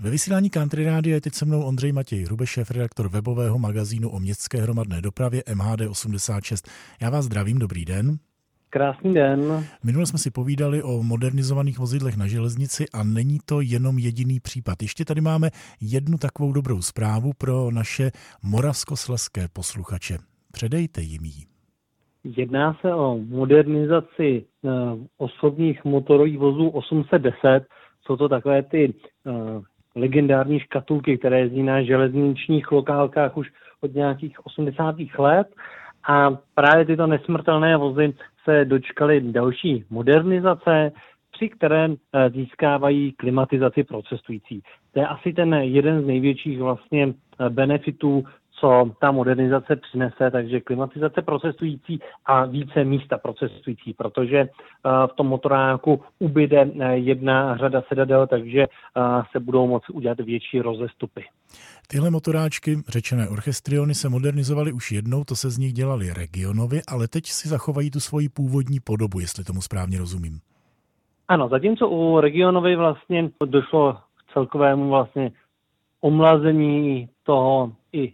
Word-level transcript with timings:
Ve 0.00 0.10
vysílání 0.10 0.50
Country 0.50 0.84
Rádia 0.84 1.14
je 1.14 1.20
teď 1.20 1.32
se 1.32 1.44
mnou 1.44 1.62
Ondřej 1.62 1.92
Matěj 1.92 2.24
Hrube, 2.24 2.46
šéf 2.46 2.70
redaktor 2.70 3.08
webového 3.08 3.58
magazínu 3.58 4.10
o 4.10 4.20
městské 4.20 4.58
hromadné 4.58 5.00
dopravě 5.00 5.42
MHD86. 5.46 6.70
Já 7.02 7.10
vás 7.10 7.24
zdravím, 7.24 7.58
dobrý 7.58 7.84
den. 7.84 8.16
Krásný 8.70 9.14
den. 9.14 9.64
Minule 9.84 10.06
jsme 10.06 10.18
si 10.18 10.30
povídali 10.30 10.82
o 10.82 11.02
modernizovaných 11.02 11.78
vozidlech 11.78 12.16
na 12.16 12.26
železnici 12.26 12.84
a 12.94 13.04
není 13.04 13.38
to 13.44 13.60
jenom 13.60 13.98
jediný 13.98 14.40
případ. 14.40 14.82
Ještě 14.82 15.04
tady 15.04 15.20
máme 15.20 15.50
jednu 15.80 16.18
takovou 16.18 16.52
dobrou 16.52 16.82
zprávu 16.82 17.30
pro 17.38 17.70
naše 17.70 18.10
moravskoslezské 18.42 19.48
posluchače. 19.52 20.18
Předejte 20.52 21.00
jim 21.00 21.24
ji. 21.24 21.44
Jedná 22.36 22.76
se 22.80 22.94
o 22.94 23.18
modernizaci 23.28 24.44
uh, 24.62 24.70
osobních 25.16 25.84
motorových 25.84 26.38
vozů 26.38 26.68
810. 26.68 27.38
Jsou 28.06 28.16
to 28.16 28.28
takové 28.28 28.62
ty 28.62 28.94
uh, 29.24 29.62
legendární 29.98 30.60
škatulky, 30.60 31.18
které 31.18 31.40
jezdí 31.40 31.62
na 31.62 31.82
železničních 31.82 32.72
lokálkách 32.72 33.36
už 33.36 33.48
od 33.80 33.94
nějakých 33.94 34.46
80. 34.46 34.96
let. 35.18 35.48
A 36.08 36.30
právě 36.54 36.84
tyto 36.84 37.06
nesmrtelné 37.06 37.76
vozy 37.76 38.14
se 38.44 38.64
dočkaly 38.64 39.20
další 39.20 39.84
modernizace, 39.90 40.92
při 41.32 41.48
které 41.48 41.88
eh, 41.88 42.30
získávají 42.30 43.12
klimatizaci 43.12 43.84
pro 43.84 44.02
cestující. 44.02 44.62
To 44.92 45.00
je 45.00 45.06
asi 45.06 45.32
ten 45.32 45.54
jeden 45.54 46.02
z 46.02 46.06
největších 46.06 46.58
vlastně 46.58 47.14
benefitů 47.48 48.24
co 48.60 48.90
ta 49.00 49.10
modernizace 49.10 49.76
přinese, 49.76 50.30
takže 50.30 50.60
klimatizace 50.60 51.22
procesující 51.22 52.00
a 52.26 52.44
více 52.44 52.84
místa 52.84 53.18
procesující, 53.18 53.94
protože 53.94 54.38
eh, 54.38 54.48
v 55.06 55.16
tom 55.16 55.26
motoráku 55.26 56.02
ubyde 56.18 56.70
eh, 56.80 56.96
jedna 56.96 57.56
řada 57.56 57.82
sedadel, 57.88 58.26
takže 58.26 58.62
eh, 58.62 59.00
se 59.32 59.40
budou 59.40 59.66
moci 59.66 59.92
udělat 59.92 60.20
větší 60.20 60.60
rozestupy. 60.60 61.24
Tyhle 61.88 62.10
motoráčky, 62.10 62.76
řečené 62.88 63.28
orchestriony, 63.28 63.94
se 63.94 64.08
modernizovaly 64.08 64.72
už 64.72 64.92
jednou, 64.92 65.24
to 65.24 65.36
se 65.36 65.50
z 65.50 65.58
nich 65.58 65.72
dělali 65.72 66.12
regionovi, 66.12 66.80
ale 66.88 67.08
teď 67.08 67.26
si 67.26 67.48
zachovají 67.48 67.90
tu 67.90 68.00
svoji 68.00 68.28
původní 68.28 68.80
podobu, 68.80 69.20
jestli 69.20 69.44
tomu 69.44 69.62
správně 69.62 69.98
rozumím. 69.98 70.40
Ano, 71.28 71.48
zatímco 71.48 71.88
u 71.88 72.20
regionovi 72.20 72.76
vlastně 72.76 73.30
došlo 73.44 73.92
k 73.92 74.32
celkovému 74.32 74.88
vlastně 74.88 75.32
omlazení 76.00 77.08
toho 77.22 77.72
i 77.92 78.12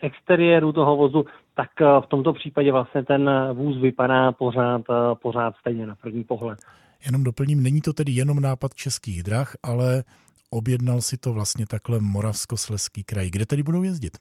exteriéru 0.00 0.72
toho 0.72 0.96
vozu, 0.96 1.24
tak 1.54 1.70
eh, 1.80 1.84
v 2.00 2.06
tomto 2.06 2.32
případě 2.32 2.72
vlastně 2.72 3.04
ten 3.04 3.30
vůz 3.52 3.76
vypadá 3.78 4.32
pořád, 4.32 4.82
eh, 4.90 5.14
pořád 5.22 5.54
stejně 5.56 5.86
na 5.86 5.94
první 5.94 6.24
pohled. 6.24 6.58
Jenom 7.06 7.24
doplním, 7.24 7.62
není 7.62 7.80
to 7.80 7.92
tedy 7.92 8.12
jenom 8.12 8.40
nápad 8.40 8.74
českých 8.74 9.22
drah, 9.22 9.56
ale 9.62 10.04
objednal 10.50 11.00
si 11.00 11.16
to 11.16 11.32
vlastně 11.32 11.66
takhle 11.66 12.00
Moravskosleský 12.00 13.04
kraj. 13.04 13.30
Kde 13.30 13.46
tedy 13.46 13.62
budou 13.62 13.82
jezdit? 13.82 14.12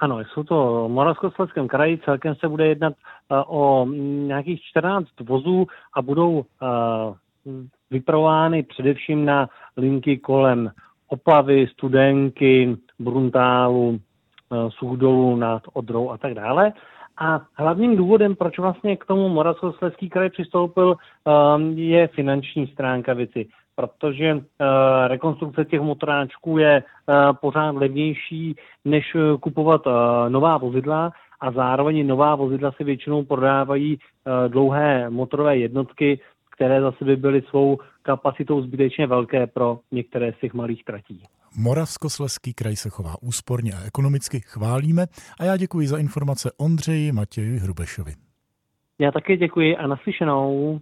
Ano, 0.00 0.20
jsou 0.20 0.42
to 0.42 0.88
v 0.88 0.92
Moravskosleském 0.92 1.68
kraji, 1.68 2.00
celkem 2.04 2.34
se 2.34 2.48
bude 2.48 2.66
jednat 2.66 2.94
o 3.46 3.86
nějakých 4.26 4.60
14 4.62 5.08
vozů 5.20 5.66
a 5.94 6.02
budou 6.02 6.44
vypravovány 7.90 8.62
především 8.62 9.24
na 9.24 9.48
linky 9.76 10.18
kolem 10.18 10.70
Opavy, 11.08 11.66
Studenky, 11.66 12.76
Bruntálu, 12.98 14.00
Eh, 14.52 14.70
Suchdolu 14.70 15.36
nad 15.36 15.62
Odrou 15.72 16.10
a 16.10 16.18
tak 16.18 16.34
dále. 16.34 16.72
A 17.18 17.40
hlavním 17.54 17.96
důvodem, 17.96 18.36
proč 18.36 18.58
vlastně 18.58 18.96
k 18.96 19.04
tomu 19.04 19.28
Moravskoslezský 19.28 20.08
kraj 20.10 20.30
přistoupil, 20.30 20.96
ehm, 21.26 21.78
je 21.78 22.06
finanční 22.06 22.66
stránka 22.66 23.14
věci, 23.14 23.46
protože 23.76 24.26
eh, 24.26 25.08
rekonstrukce 25.08 25.64
těch 25.64 25.80
motoráčků 25.80 26.58
je 26.58 26.82
eh, 26.82 27.14
pořád 27.40 27.74
levnější, 27.76 28.56
než 28.84 29.16
kupovat 29.40 29.82
nová 30.28 30.58
vozidla 30.58 31.12
a 31.40 31.52
zároveň 31.52 32.06
nová 32.06 32.34
vozidla 32.34 32.72
se 32.72 32.84
většinou 32.84 33.24
prodávají 33.24 33.98
dlouhé 34.48 35.10
motorové 35.10 35.56
jednotky, 35.56 36.20
které 36.50 36.80
zase 36.80 37.04
by 37.04 37.16
byly 37.16 37.42
svou 37.42 37.78
kapacitou 38.02 38.62
zbytečně 38.62 39.06
velké 39.06 39.46
pro 39.46 39.78
některé 39.92 40.32
z 40.32 40.38
těch 40.40 40.54
malých 40.54 40.84
tratí. 40.84 41.22
Moravskosleský 41.56 42.54
kraj 42.54 42.76
se 42.76 42.90
chová 42.90 43.14
úsporně 43.22 43.72
a 43.72 43.86
ekonomicky 43.86 44.40
chválíme 44.40 45.06
a 45.40 45.44
já 45.44 45.56
děkuji 45.56 45.88
za 45.88 45.98
informace 45.98 46.50
Ondřeji 46.56 47.12
Matěji 47.12 47.58
Hrubešovi. 47.58 48.12
Já 48.98 49.12
také 49.12 49.36
děkuji 49.36 49.76
a 49.76 49.86
naslyšenou. 49.86 50.80